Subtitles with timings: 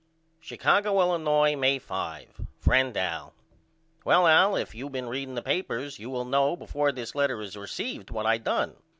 [0.39, 2.41] Chicago, Illinois, May 5.
[2.59, 3.35] FRIEND AL:
[4.03, 7.55] Well Al if you been reading the papers you will knew before this letter is
[7.55, 8.77] received what I done.